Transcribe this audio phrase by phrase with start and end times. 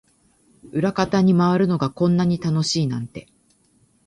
[0.71, 3.27] 裏方に回るのがこんなに楽しいなんて